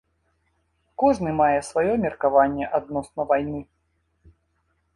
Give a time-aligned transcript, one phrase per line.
[1.03, 3.61] Кожны мае сваё меркаванне адносна вайны.